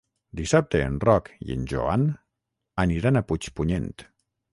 [0.37, 2.07] Dissabte en Roc i en Joan
[2.85, 3.87] aniran a Puigpunyent.